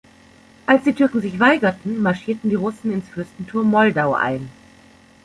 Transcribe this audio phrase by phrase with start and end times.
[0.65, 4.49] Als die Türken sich weigerten, marschierten die Russen ins Fürstentum Moldau ein.